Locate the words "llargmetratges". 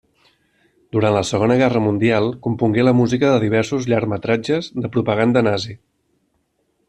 3.93-4.71